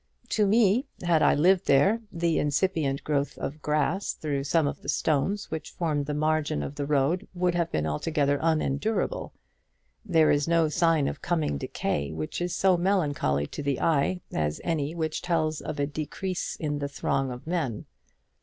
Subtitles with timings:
[0.29, 4.89] To me, had I lived there, the incipient growth of grass through some of the
[4.89, 9.31] stones which formed the margin of the road would have been altogether unendurable.
[10.03, 14.59] There is no sign of coming decay which is so melancholy to the eye as
[14.63, 17.85] any which tells of a decrease in the throng of men.